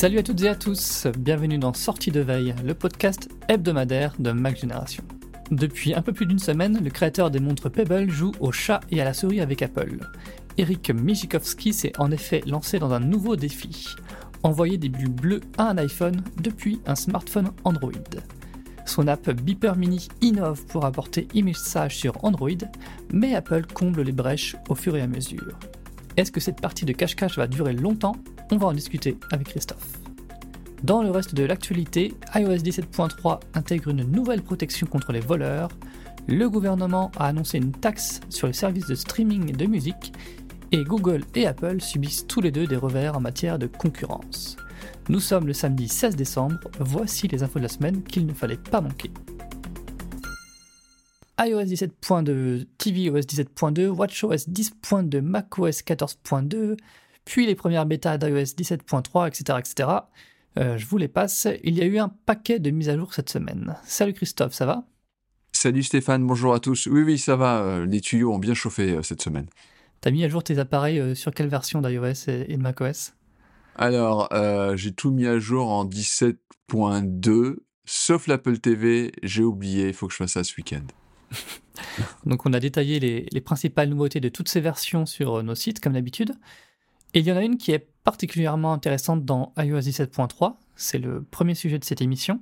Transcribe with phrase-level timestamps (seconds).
[0.00, 4.32] Salut à toutes et à tous, bienvenue dans Sortie de veille, le podcast hebdomadaire de
[4.32, 5.04] Mac Génération.
[5.50, 9.02] Depuis un peu plus d'une semaine, le créateur des montres Pebble joue au chat et
[9.02, 9.98] à la souris avec Apple.
[10.56, 13.94] Eric Mijikowski s'est en effet lancé dans un nouveau défi
[14.42, 17.92] envoyer des bulles bleues à un iPhone depuis un smartphone Android.
[18.86, 21.58] Son app Beeper Mini innove pour apporter image
[21.90, 22.48] sur Android,
[23.12, 25.58] mais Apple comble les brèches au fur et à mesure.
[26.16, 28.16] Est-ce que cette partie de cache-cache va durer longtemps?
[28.50, 30.00] On va en discuter avec Christophe.
[30.82, 35.68] Dans le reste de l'actualité, iOS 17.3 intègre une nouvelle protection contre les voleurs,
[36.26, 40.12] le gouvernement a annoncé une taxe sur les services de streaming de musique,
[40.72, 44.56] et Google et Apple subissent tous les deux des revers en matière de concurrence.
[45.08, 48.56] Nous sommes le samedi 16 décembre, voici les infos de la semaine qu'il ne fallait
[48.56, 49.10] pas manquer
[51.42, 56.76] iOS 17.2, tvOS 17.2, watchOS 10.2, macOS 14.2,
[57.24, 59.58] puis les premières bêtas d'iOS 17.3, etc.
[59.58, 59.88] etc.
[60.56, 61.46] je vous les passe.
[61.62, 63.76] Il y a eu un paquet de mises à jour cette semaine.
[63.84, 64.84] Salut Christophe, ça va?
[65.52, 66.86] Salut Stéphane, bonjour à tous.
[66.86, 67.60] Oui, oui, ça va.
[67.60, 69.46] Euh, les tuyaux ont bien chauffé euh, cette semaine.
[70.00, 73.12] T'as mis à jour tes appareils euh, sur quelle version d'iOS et, de macOS?
[73.76, 74.28] Alors,
[74.76, 79.12] j'ai tout mis à jour en 17.2, sauf l'Apple TV.
[79.22, 80.86] J'ai oublié, il faut que je fasse ça ce week-end.
[82.26, 85.92] Donc on a détaillé les, principales nouveautés de toutes ces versions sur nos sites, comme
[85.92, 86.32] d'habitude.
[87.12, 91.56] Il y en a une qui est particulièrement intéressante dans iOS 17.3, c'est le premier
[91.56, 92.40] sujet de cette émission.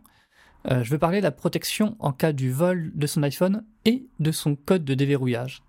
[0.71, 4.07] Euh, je veux parler de la protection en cas du vol de son iPhone et
[4.21, 5.63] de son code de déverrouillage.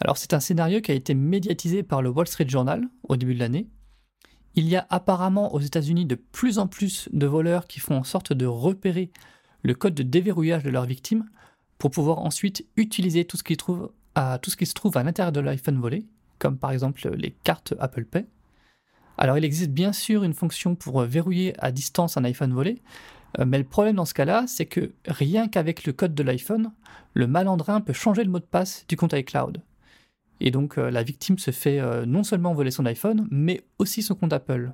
[0.00, 3.34] Alors c'est un scénario qui a été médiatisé par le Wall Street Journal au début
[3.34, 3.66] de l'année.
[4.54, 8.04] Il y a apparemment aux États-Unis de plus en plus de voleurs qui font en
[8.04, 9.10] sorte de repérer
[9.62, 11.24] le code de déverrouillage de leurs victimes
[11.78, 13.56] pour pouvoir ensuite utiliser tout ce qui
[14.66, 16.06] se trouve à l'intérieur de l'iPhone volé,
[16.38, 18.26] comme par exemple les cartes Apple Pay.
[19.16, 22.80] Alors il existe bien sûr une fonction pour verrouiller à distance un iPhone volé,
[23.38, 26.72] euh, mais le problème dans ce cas-là, c'est que rien qu'avec le code de l'iPhone,
[27.14, 29.62] le malandrin peut changer le mot de passe du compte iCloud.
[30.40, 34.02] Et donc euh, la victime se fait euh, non seulement voler son iPhone, mais aussi
[34.02, 34.72] son compte Apple.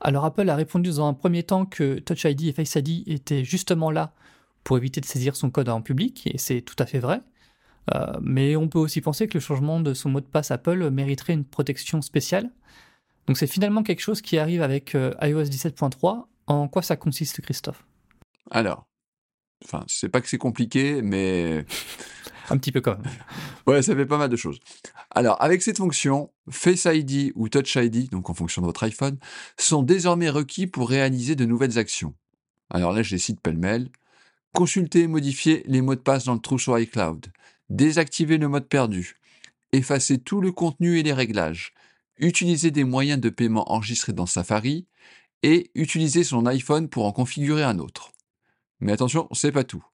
[0.00, 3.44] Alors Apple a répondu dans un premier temps que Touch ID et Face ID étaient
[3.44, 4.12] justement là
[4.64, 7.20] pour éviter de saisir son code en public, et c'est tout à fait vrai.
[7.92, 10.90] Euh, mais on peut aussi penser que le changement de son mot de passe Apple
[10.90, 12.50] mériterait une protection spéciale.
[13.26, 16.24] Donc c'est finalement quelque chose qui arrive avec euh, iOS 17.3.
[16.46, 17.84] En quoi ça consiste, Christophe?
[18.50, 18.86] Alors,
[19.64, 21.64] enfin, c'est pas que c'est compliqué, mais
[22.50, 23.12] un petit peu quand même.
[23.66, 24.60] ouais, ça fait pas mal de choses.
[25.10, 29.18] Alors, avec cette fonction, Face ID ou Touch ID, donc en fonction de votre iPhone,
[29.58, 32.14] sont désormais requis pour réaliser de nouvelles actions.
[32.70, 33.88] Alors là, je les cite pêle-mêle.
[34.52, 37.26] Consulter et modifier les mots de passe dans le trousseau iCloud.
[37.70, 39.16] Désactiver le mode perdu.
[39.72, 41.72] Effacer tout le contenu et les réglages.
[42.18, 44.86] Utiliser des moyens de paiement enregistrés dans Safari.
[45.42, 48.12] Et utiliser son iPhone pour en configurer un autre.
[48.80, 49.84] Mais attention, c'est pas tout.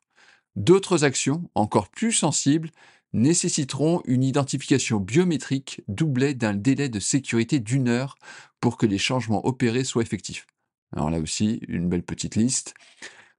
[0.56, 2.70] D'autres actions, encore plus sensibles,
[3.12, 8.16] nécessiteront une identification biométrique doublée d'un délai de sécurité d'une heure
[8.60, 10.46] pour que les changements opérés soient effectifs.
[10.92, 12.74] Alors là aussi, une belle petite liste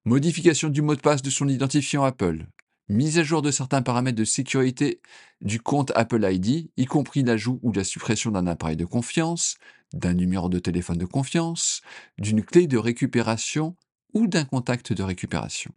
[0.05, 2.45] modification du mot de passe de son identifiant Apple,
[2.91, 5.01] mise à jour de certains paramètres de sécurité
[5.39, 9.57] du compte Apple ID, y compris l'ajout ou la suppression d'un appareil de confiance,
[9.93, 11.81] d'un numéro de téléphone de confiance,
[12.17, 13.75] d'une clé de récupération
[14.13, 15.71] ou d'un contact de récupération.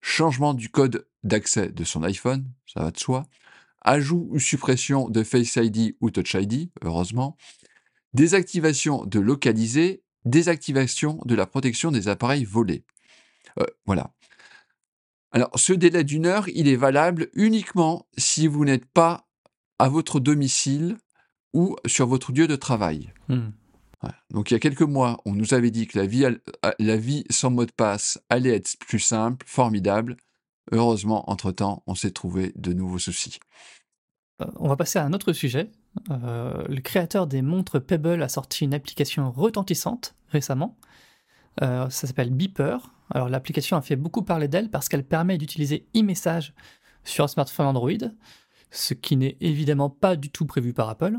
[0.00, 3.26] Changement du code d'accès de son iPhone, ça va de soi.
[3.80, 7.36] Ajout ou suppression de Face ID ou Touch ID, heureusement.
[8.14, 12.84] Désactivation de localiser, désactivation de la protection des appareils volés.
[13.58, 14.12] Euh, voilà.
[15.32, 19.26] Alors, ce délai d'une heure, il est valable uniquement si vous n'êtes pas
[19.78, 20.96] à votre domicile
[21.52, 23.12] ou sur votre lieu de travail.
[23.28, 23.50] Hmm.
[24.00, 24.16] Voilà.
[24.30, 26.70] Donc il y a quelques mois, on nous avait dit que la vie, al- euh,
[26.78, 30.16] la vie sans mot de passe allait être plus simple, formidable.
[30.70, 33.38] Heureusement, entre-temps, on s'est trouvé de nouveaux soucis.
[34.40, 35.70] Euh, On va passer à un autre sujet.
[36.10, 40.76] Euh, le créateur des montres Pebble a sorti une application retentissante récemment.
[41.62, 42.94] Euh, ça s'appelle Beeper.
[43.10, 46.54] Alors l'application a fait beaucoup parler d'elle parce qu'elle permet d'utiliser e-message
[47.04, 47.92] sur un smartphone Android,
[48.70, 51.16] ce qui n'est évidemment pas du tout prévu par Apple.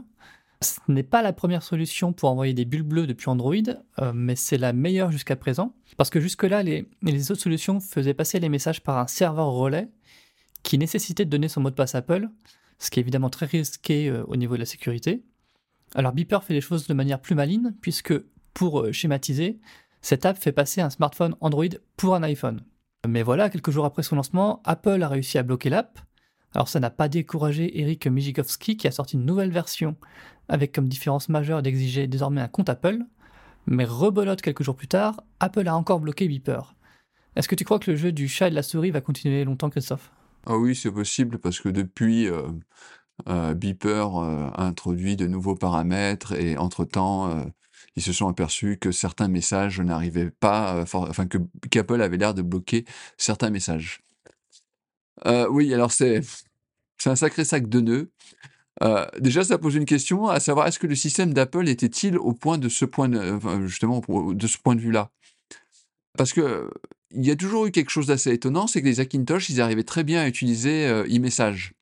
[0.62, 3.56] Ce n'est pas la première solution pour envoyer des bulles bleues depuis Android,
[4.00, 6.86] euh, mais c'est la meilleure jusqu'à présent, parce que jusque-là, les,
[7.32, 9.88] autres solutions faisaient passer les messages par un serveur relais
[10.62, 12.28] qui nécessitait de donner son mot de passe Apple,
[12.78, 15.24] ce qui est évidemment très risqué euh, au niveau de la sécurité.
[15.96, 18.14] Alors Beeper fait les choses de manière plus maligne, puisque
[18.54, 19.60] pour euh, schématiser,
[20.02, 21.66] cette app fait passer un smartphone Android
[21.98, 22.62] pour un iPhone.
[23.08, 26.00] Mais voilà, quelques jours après son lancement, Apple a réussi à bloquer l'app.
[26.54, 29.96] Alors ça n'a pas découragé Eric Mijikowski qui a sorti une nouvelle version
[30.48, 33.00] avec comme différence majeure d'exiger désormais un compte Apple.
[33.68, 36.76] Mais rebelote quelques jours plus tard, Apple a encore bloqué Beeper.
[37.36, 39.44] Est-ce que tu crois que le jeu du chat et de la souris va continuer
[39.46, 40.12] longtemps, Christophe?
[40.46, 42.48] Ah oui, c'est possible parce que depuis, euh,
[43.28, 47.46] euh, Beeper euh, a introduit de nouveaux paramètres et entre-temps,
[47.96, 51.38] ils se sont aperçus que certains messages n'arrivaient pas, euh, enfin que
[51.70, 52.86] qu'Apple avait l'air de bloquer
[53.18, 54.02] certains messages.
[55.26, 56.22] Euh, oui, alors c'est
[57.06, 58.12] un sacré sac de nœuds.
[58.82, 62.34] Euh, déjà, ça pose une question, à savoir est-ce que le système d'Apple était-il au
[62.34, 65.12] point de ce point, de- justement, de ce point de vue-là?
[66.18, 66.70] Parce que
[67.12, 69.84] il y a toujours eu quelque chose d'assez étonnant, c'est que les Hackintosh, ils arrivaient
[69.84, 71.74] très bien à utiliser e-message.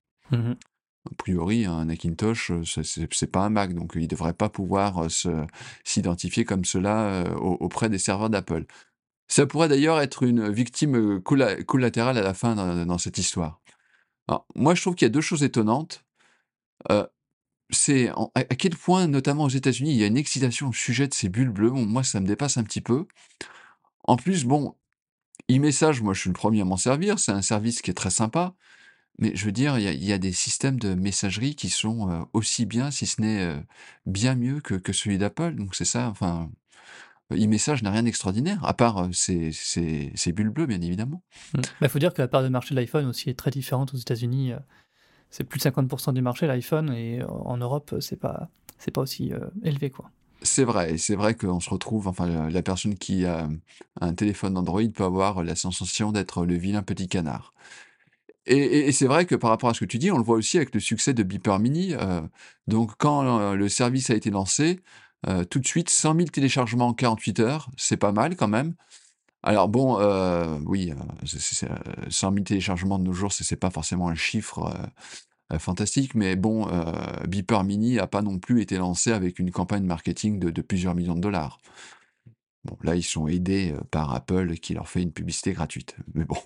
[1.11, 5.05] A priori, un Hackintosh, euh, c'est- pas un Mac, donc il ne devrait pas pouvoir
[5.05, 5.45] euh,
[5.83, 8.65] s'identifier comme cela euh, au- auprès des serveurs d'Apple.
[9.27, 13.61] Ça pourrait d'ailleurs être une victime euh, colla- collatérale à la fin dans, cette histoire.
[14.55, 16.03] Moi, je trouve qu'il y a deux choses étonnantes.
[16.91, 17.05] Euh,
[17.69, 21.13] c'est à, quel point, notamment aux États-Unis, il y a une excitation au sujet de
[21.13, 21.71] ces bulles bleues.
[21.71, 23.05] Moi, ça me dépasse un petit peu.
[24.03, 24.75] En plus, bon,
[25.51, 27.19] e-message, moi, je suis le premier à m'en servir.
[27.19, 28.55] C'est un service qui est très sympa.
[29.19, 31.69] Mais je veux dire, il y a, il y a des systèmes de messagerie qui
[31.69, 33.59] sont euh, aussi bien, si ce n'est euh,
[34.05, 35.55] bien mieux que, que celui d'Apple.
[35.55, 36.51] Donc c'est ça, enfin,
[37.31, 41.23] e-message n'a rien d'extraordinaire, à part euh, ces, ces, ces bulles bleues, bien évidemment.
[41.55, 43.93] Il Bah, faut dire que la part de marché de l'iPhone aussi est très différente
[43.93, 44.53] aux États-Unis.
[44.53, 44.59] euh,
[45.29, 48.49] C'est plus de 50% du marché l'iPhone et euh, en Europe c'est pas
[48.79, 50.11] c'est pas aussi euh, élevé quoi.
[50.43, 53.49] C'est vrai, c'est vrai qu'on se retrouve, enfin, la personne qui a
[53.99, 57.53] un téléphone Android peut avoir la sensation d'être le vilain petit canard.
[58.47, 60.57] Et, c'est vrai que par rapport à ce que tu dis, on le voit aussi
[60.57, 61.93] avec le succès de Beeper Mini.
[61.93, 62.21] euh,
[62.67, 64.79] donc, quand euh, le service a été lancé,
[65.27, 68.75] euh, tout de suite, 100 000 téléchargements en 48 heures, c'est pas mal quand même.
[69.43, 69.95] Alors bon,
[70.65, 70.95] oui, euh,
[71.25, 74.73] c'est- c'est- euh, 100 000 téléchargements de nos jours, c'est pas forcément un chiffre
[75.59, 76.67] fantastique, mais bon,
[77.27, 80.95] Beeper Mini n'a pas non plus été lancé avec une campagne marketing de, de plusieurs
[80.95, 81.59] millions de dollars.
[82.65, 85.95] Bon, là, ils sont aidés par Apple qui leur fait une publicité gratuite.
[86.13, 86.37] Mais bon.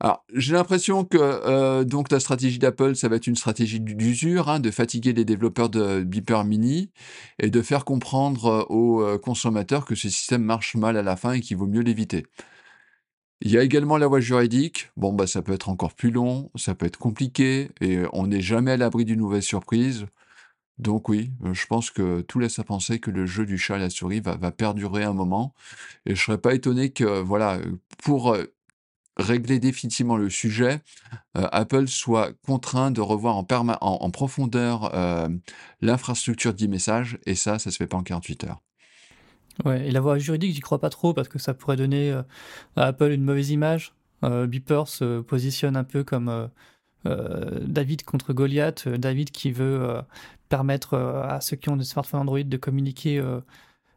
[0.00, 4.48] Alors, j'ai l'impression que euh, donc la stratégie d'Apple, ça va être une stratégie d'usure,
[4.48, 6.90] hein, de fatiguer les développeurs de Beeper Mini
[7.40, 11.16] et de faire comprendre euh, aux euh, consommateurs que ce système marche mal à la
[11.16, 12.26] fin et qu'il vaut mieux l'éviter.
[13.40, 14.90] Il y a également la voie juridique.
[14.96, 18.40] Bon, bah, ça peut être encore plus long, ça peut être compliqué et on n'est
[18.40, 20.06] jamais à l'abri d'une mauvaise surprise.
[20.78, 23.74] Donc oui, euh, je pense que tout laisse à penser que le jeu du chat
[23.74, 25.54] à la souris va, va perdurer un moment.
[26.06, 27.58] Et je serais pas étonné que, voilà,
[28.04, 28.36] pour
[29.18, 30.80] régler définitivement le sujet,
[31.36, 35.28] euh, Apple soit contraint de revoir en, profondeur euh,
[35.80, 37.18] l'infrastructure d'e-message.
[37.26, 38.60] Et ça, ça se fait pas en 48 heures.
[39.64, 42.22] Ouais, et la voie juridique, j'y crois pas trop parce que ça pourrait donner euh,
[42.76, 43.92] à Apple une mauvaise image.
[44.20, 46.50] Beeper se positionne un peu comme
[47.04, 50.02] David contre Goliath, David qui veut
[50.48, 53.22] permettre à ceux qui ont des smartphones Android de communiquer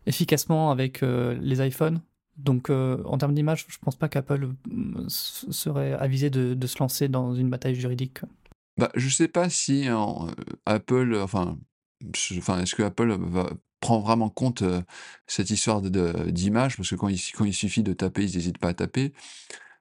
[0.06, 2.02] efficacement avec les iPhones.
[2.38, 6.80] Donc euh, en termes d'image, je pense pas qu'Apple euh, serait avisé de, de se
[6.80, 8.20] lancer dans une bataille juridique.
[8.78, 10.32] Bah, je sais pas si en, euh,
[10.66, 11.58] Apple, enfin,
[12.16, 14.82] je- enfin, est-ce que Apple va, prend vraiment compte euh,
[15.28, 18.70] cette histoire d'image, parce que quand il, quand il suffit de taper, ils n'hésitent pas
[18.70, 19.12] à taper.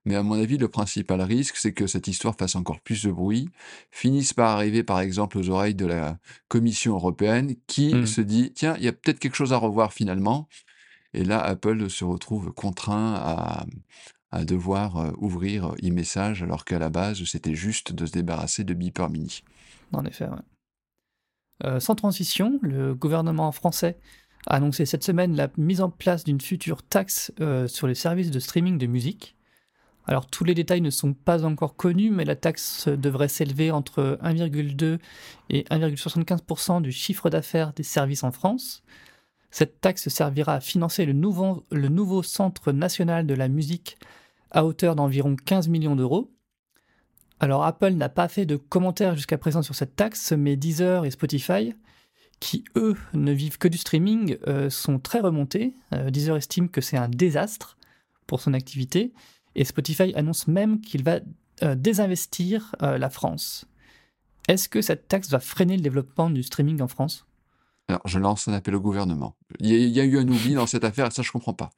[0.06, 3.12] Mais à mon avis, le principal risque, c'est que cette histoire fasse encore plus de
[3.12, 3.50] bruit,
[3.90, 8.06] finisse par arriver, par exemple, aux oreilles de la Commission européenne, qui Mm.
[8.06, 10.48] se dit, tiens, il y a peut-être quelque chose à revoir finalement.
[11.12, 17.24] Et là, Apple se retrouve contraint à, devoir euh, ouvrir e-message, alors qu'à la base,
[17.24, 19.42] c'était juste de se débarrasser de Beeper Mini.
[19.92, 20.28] En effet.
[21.64, 23.98] Euh, sans transition, le gouvernement français
[24.46, 28.30] a annoncé cette semaine la mise en place d'une future taxe euh, sur les services
[28.30, 29.36] de streaming de musique.
[30.06, 34.18] Alors tous les détails ne sont pas encore connus, mais la taxe devrait s'élever entre
[34.22, 34.98] 1,2
[35.50, 38.82] et 1,75% du chiffre d'affaires des services en France.
[39.50, 43.98] Cette taxe servira à financer le nouveau, Centre national de la musique
[44.50, 46.32] à hauteur d'environ 15 millions d'euros.
[47.40, 51.10] Alors Apple n'a pas fait de commentaires jusqu'à présent sur cette taxe, mais Deezer et
[51.10, 51.74] Spotify,
[52.38, 55.74] qui eux ne vivent que du streaming, euh, sont très remontés.
[55.94, 57.76] Euh, Deezer estime que c'est un désastre
[58.26, 59.12] pour son activité,
[59.54, 61.20] et Spotify annonce même qu'il va
[61.62, 63.66] euh, désinvestir la France.
[64.48, 67.26] Est-ce que cette taxe va freiner le développement du streaming en France?
[67.90, 69.36] Alors, je lance un appel au gouvernement.
[69.58, 71.32] Il y, a, il y a eu un oubli dans cette affaire, et ça, je
[71.32, 71.70] comprends pas.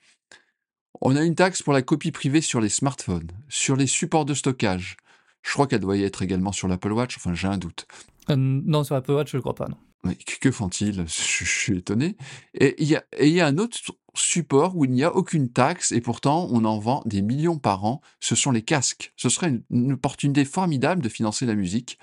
[1.00, 4.34] On a une taxe pour la copie privée sur les smartphones, sur les supports de
[4.34, 4.98] stockage.
[5.42, 7.86] Je crois qu'elle doit y être également sur l'Apple Watch, enfin j'ai un doute.
[8.28, 9.78] Euh, Non, sur Apple Watch, je ne crois pas, non.
[10.04, 11.06] Mais que que font-ils?
[11.06, 12.16] Je, je suis étonné.
[12.52, 13.78] Et il y, a, et il y a un autre
[14.14, 17.84] support où il n'y a aucune taxe et pourtant on en vend des millions par
[17.86, 18.02] an.
[18.20, 19.12] Ce sont les casques.
[19.16, 21.98] Ce serait une, une opportunité formidable de financer la musique.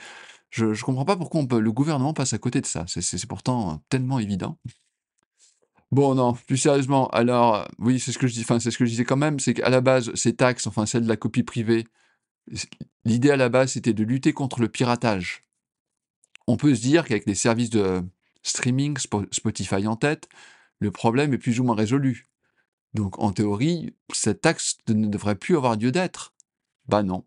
[0.49, 2.85] Je ne comprends pas pourquoi le gouvernement passe à côté de ça.
[2.87, 4.57] C'est- pourtant euh, tellement évident.
[5.91, 8.85] Bon, non, plus sérieusement, alors, euh, oui, c'est ce que je dis, enfin, ce que
[8.85, 11.41] je disais quand même, c'est qu'à la base, ces taxes, enfin, celle de la copie
[11.43, 11.85] privée,
[13.05, 15.43] l'idée à la base, c'était de lutter contre le piratage.
[16.47, 18.03] On peut se dire qu'avec les services de
[18.43, 20.29] streaming, Spo- Spotify en tête,
[20.79, 22.29] le problème est plus ou moins résolu.
[22.93, 26.33] Donc, en théorie, cette taxe ne devrait plus avoir lieu d'être.
[26.87, 27.23] Bah non,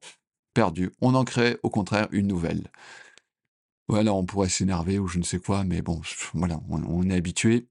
[0.54, 0.90] perdu.
[1.00, 2.70] On en crée, au contraire, une nouvelle.
[3.88, 6.00] Voilà, on pourrait s'énerver ou je ne sais quoi, mais bon,
[6.34, 7.68] voilà, on, est habitué.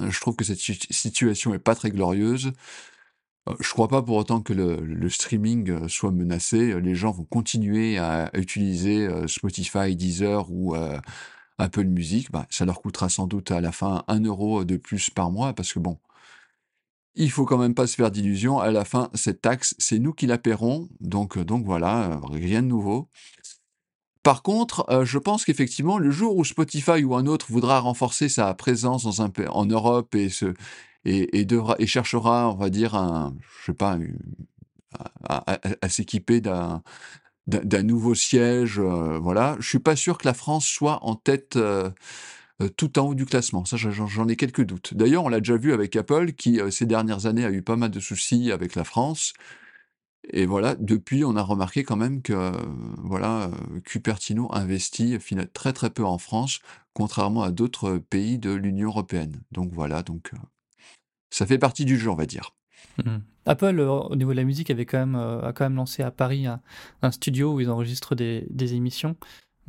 [0.00, 2.52] Euh, Je trouve que cette situ- situation est pas très glorieuse.
[3.48, 6.80] Euh, Je crois pas pour autant que le, streaming euh, soit menacé.
[6.80, 10.98] Les gens vont continuer à utiliser Spotify, Deezer ou euh,
[11.58, 12.30] Apple Music.
[12.32, 15.52] Bah, ça leur coûtera sans doute à la fin un euro de plus par mois
[15.54, 15.98] parce que bon,
[17.14, 18.58] il faut quand même pas se faire d'illusions.
[18.58, 20.88] À la fin, cette taxe, c'est nous qui la paierons.
[21.00, 23.08] Donc, donc voilà, rien de nouveau.
[24.26, 28.28] Par contre, euh, je pense qu'effectivement, le jour où Spotify ou un autre voudra renforcer
[28.28, 30.30] sa présence dans un, en Europe et,
[31.04, 33.00] et, devra, et cherchera, on va dire,
[33.60, 33.96] je sais pas,
[35.28, 36.82] à, s'équiper d'un
[37.46, 41.54] d'un nouveau siège, euh, voilà, je suis pas sûr que la France soit en tête
[41.54, 41.88] euh,
[42.76, 43.64] tout en haut du classement.
[43.64, 44.92] Ça, j'en ai quelques doutes.
[44.94, 47.92] D'ailleurs, on l'a déjà vu avec Apple, qui ces dernières années a eu pas mal
[47.92, 49.34] de soucis avec la France.
[50.30, 52.50] Et voilà, depuis, on a remarqué quand même que euh,
[52.98, 56.60] voilà, euh, Cupertino investit fina- très très peu en France,
[56.94, 59.40] contrairement à d'autres pays de l'Union européenne.
[59.52, 60.38] Donc voilà, donc euh,
[61.30, 62.54] ça fait partie du jeu, on va dire.
[62.98, 63.22] Mhm.
[63.46, 66.02] Apple, euh, au niveau de la musique, avait quand même, euh, a quand même lancé
[66.02, 66.60] à Paris un,
[67.12, 69.16] studio où ils enregistrent des, des émissions.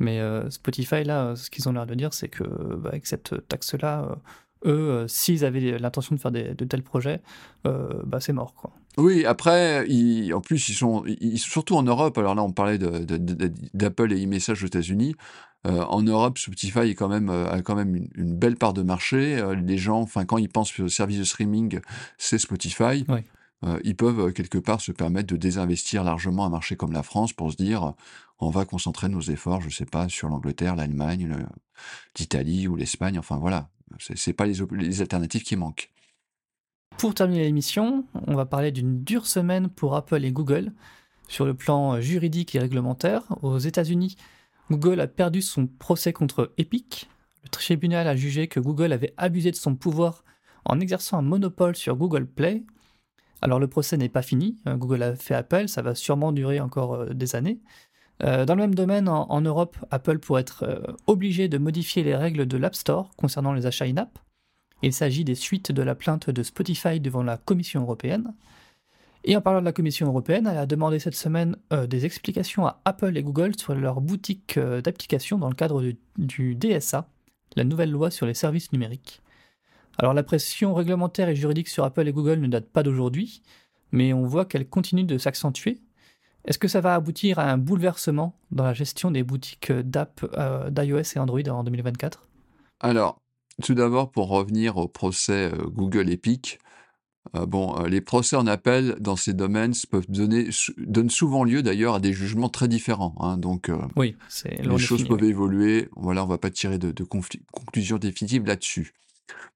[0.00, 3.06] Mais euh, Spotify, là, euh, ce qu'ils ont l'air de dire, c'est que bah, avec
[3.06, 4.18] cette taxe-là,
[4.64, 7.20] euh, eux, euh, s'ils avaient l'intention de faire de tels projets,
[7.66, 8.72] euh, bah, c'est mort, quoi.
[8.96, 12.18] Oui, après, ils- en plus, ils sont, ils- surtout en Europe.
[12.18, 15.14] Alors là, on parlait d'Apple et e-message aux États-Unis.
[15.66, 18.72] Euh, en Europe, Spotify est quand même, euh, a quand même une, une belle part
[18.72, 19.36] de marché.
[19.38, 21.80] Euh, les gens, enfin, quand ils pensent au service de streaming,
[22.16, 23.04] c'est Spotify.
[23.08, 23.20] Oui.
[23.82, 27.50] Ils peuvent quelque part se permettre de désinvestir largement un marché comme la France pour
[27.50, 27.92] se dire,
[28.38, 31.44] on va concentrer nos efforts, je sais pas, sur l'Angleterre, l'Allemagne, le-
[32.16, 33.18] l'Italie ou l'Espagne.
[33.18, 33.68] Enfin voilà,
[34.14, 35.90] c'est pas les alternatives qui manquent.
[36.98, 40.72] Pour terminer l'émission, on va parler d'une dure semaine pour Apple et Google
[41.28, 43.22] sur le plan euh, juridique et réglementaire.
[43.42, 44.16] Aux États-Unis,
[44.68, 47.08] Google a perdu son procès contre Epic.
[47.44, 50.24] Le tribunal a jugé que Google avait abusé de son pouvoir
[50.64, 52.64] en exerçant un monopole sur Google Play.
[53.42, 56.58] Alors le procès n'est pas fini, euh, Google a fait appel, ça va sûrement durer
[56.58, 57.60] encore euh, des années.
[58.20, 62.56] Dans le même domaine, en, Europe, Apple pourrait être obligé de modifier les règles de
[62.56, 64.18] l'App Store concernant les achats in-app.
[64.82, 68.32] Il s'agit des suites de la plainte de Spotify devant la Commission européenne.
[69.24, 72.66] Et en parlant de la Commission européenne, elle a demandé cette semaine euh, des explications
[72.66, 75.82] à Apple et Google sur leur boutique euh, d'applications dans le cadre
[76.16, 77.08] du, DSA,
[77.56, 79.20] la nouvelle loi sur les services numériques.
[79.98, 83.42] Alors la pression réglementaire et juridique sur Apple et Google ne date pas d'aujourd'hui,
[83.90, 85.80] mais on voit qu'elle continue de s'accentuer.
[86.44, 90.70] Est-ce que ça va aboutir à un bouleversement dans la gestion des boutiques d'app euh,
[90.70, 92.24] d'iOS et Android en 2024
[92.80, 93.18] Alors,
[93.62, 96.58] tout d'abord, pour revenir au procès euh, Google Epic,
[97.34, 100.48] euh, bon, euh, les procès en appel dans ces domaines peuvent donner,
[100.78, 103.14] donnent souvent lieu d'ailleurs à des jugements très différents.
[103.20, 104.16] hein, donc, Oui,
[104.62, 105.88] les choses peuvent évoluer.
[105.96, 108.94] Voilà, on va pas tirer de, de conclusions définitives là-dessus.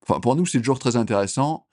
[0.02, 1.64] Enfin, pour nous, c'est toujours très intéressant,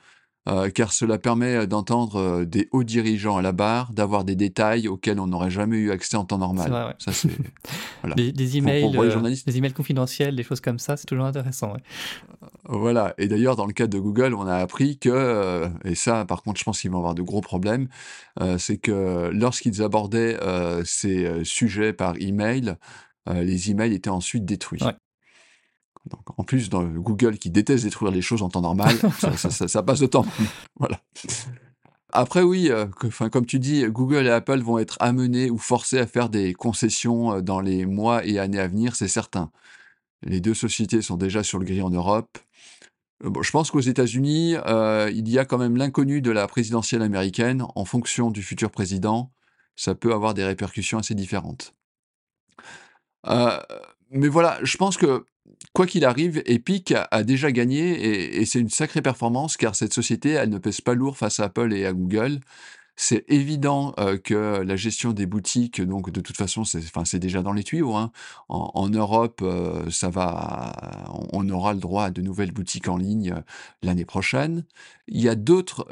[0.50, 4.88] euh, car cela permet d'entendre euh, des hauts dirigeants à la barre, d'avoir des détails
[4.88, 6.66] auxquels on n'aurait jamais eu accès en temps normal.
[6.66, 6.96] C'est vrai, ouais.
[6.98, 7.30] Ça, c'est
[8.02, 8.16] voilà.
[8.16, 9.46] Des, emails, pour les euh, journalistes.
[9.46, 11.74] des emails confidentiels, des choses comme ça, c'est toujours intéressant.
[11.74, 11.82] ouais.
[12.66, 13.14] Voilà.
[13.18, 16.60] Et d'ailleurs, dans le cas de Google, on a appris que, et ça, par contre,
[16.60, 17.88] je pense qu'ils vont avoir de gros problèmes,
[18.42, 22.76] euh, c'est que lorsqu'ils abordaient euh, ces sujets par email,
[23.32, 24.84] les emails étaient ensuite détruits.
[24.84, 24.96] Ouais.
[26.10, 29.50] Donc, en plus, dans Google qui déteste détruire les choses en temps normal, ça, ça-
[29.50, 30.26] ça- ça passe de temps.
[30.80, 31.00] voilà.
[32.12, 36.00] Après, oui, euh, que- comme tu dis, Google et Apple vont être amenés ou forcés
[36.00, 39.52] à faire des concessions euh, dans les mois et années à venir, c'est certain.
[40.24, 42.38] Les deux sociétés sont déjà sur le gris en Europe.
[43.24, 46.48] Euh, Bon, je pense qu'aux États-Unis, euh, il y a quand même l'inconnu de la
[46.48, 47.64] présidentielle américaine.
[47.76, 49.32] En fonction du futur président,
[49.76, 51.74] ça peut avoir des répercussions assez différentes.
[53.28, 53.60] Euh,
[54.12, 55.26] mais voilà, je pense que
[55.74, 60.32] quoi qu'il arrive, Epic a, déjà gagné et, c'est une sacrée performance car cette société,
[60.32, 62.40] elle ne pèse pas lourd face à Apple et à Google.
[63.02, 67.54] C'est évident euh, que la gestion des boutiques, donc de toute façon, c'est déjà dans
[67.54, 67.96] les tuyaux.
[67.96, 68.12] hein.
[68.50, 70.74] En, Europe, euh, ça va,
[71.32, 73.42] on aura le droit à de nouvelles boutiques en ligne euh,
[73.84, 74.66] l'année prochaine.
[75.08, 75.88] Il y a d'autres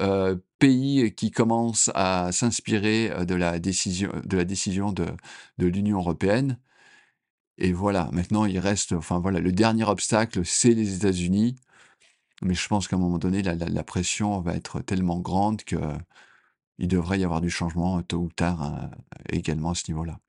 [0.59, 6.57] pays qui commencent à s'inspirer de la décision de l'Union européenne.
[7.57, 11.55] Et voilà, maintenant il reste, enfin voilà, le dernier obstacle, c'est les États-Unis.
[12.43, 15.63] Mais je pense qu'à un moment donné, la, la- la pression va être tellement grande
[15.63, 15.77] que
[16.77, 18.87] il devrait y avoir du changement tôt ou tard euh,
[19.31, 20.19] également à ce niveau-là.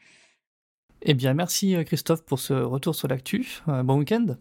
[1.03, 3.61] Eh bien, merci euh, Christophe pour ce retour sur l'actu.
[3.69, 4.37] Euh, bon week-end.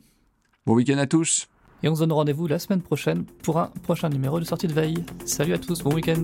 [0.66, 1.50] Bon week-end à tous.
[1.84, 4.74] Et on se donne rendez-vous la semaine prochaine pour un prochain numéro de sortie de
[4.74, 5.04] veille.
[5.26, 6.24] Salut à tous, bon week-end.